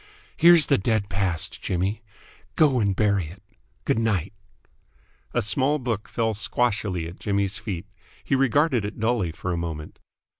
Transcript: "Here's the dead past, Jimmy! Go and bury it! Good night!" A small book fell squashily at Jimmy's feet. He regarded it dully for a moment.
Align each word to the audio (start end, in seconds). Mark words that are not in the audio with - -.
"Here's 0.35 0.65
the 0.65 0.79
dead 0.79 1.09
past, 1.09 1.61
Jimmy! 1.61 2.01
Go 2.55 2.79
and 2.79 2.95
bury 2.95 3.27
it! 3.27 3.43
Good 3.85 3.99
night!" 3.99 4.33
A 5.31 5.43
small 5.43 5.77
book 5.77 6.07
fell 6.07 6.33
squashily 6.33 7.07
at 7.07 7.19
Jimmy's 7.19 7.59
feet. 7.59 7.85
He 8.23 8.33
regarded 8.33 8.83
it 8.83 8.99
dully 8.99 9.31
for 9.31 9.53
a 9.53 9.57
moment. 9.57 9.99